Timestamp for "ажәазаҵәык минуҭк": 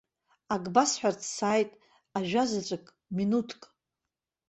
2.17-3.61